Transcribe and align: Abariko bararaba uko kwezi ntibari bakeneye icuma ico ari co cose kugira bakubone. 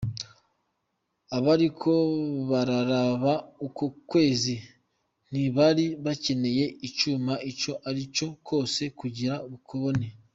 Abariko 1.37 1.91
bararaba 2.49 3.33
uko 3.67 3.83
kwezi 4.09 4.55
ntibari 5.31 5.85
bakeneye 6.05 6.65
icuma 6.87 7.33
ico 7.51 7.71
ari 7.89 8.03
co 8.15 8.27
cose 8.47 8.83
kugira 8.99 9.35
bakubone. 9.51 10.07